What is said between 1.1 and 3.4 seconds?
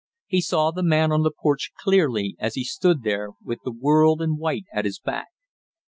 on the porch clearly as he stood there